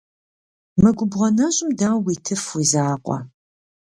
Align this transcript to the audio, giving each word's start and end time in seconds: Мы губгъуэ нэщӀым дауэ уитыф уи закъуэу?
Мы 0.81 0.89
губгъуэ 0.97 1.29
нэщӀым 1.37 1.69
дауэ 1.79 1.99
уитыф 2.05 2.43
уи 2.55 2.63
закъуэу? 2.71 3.21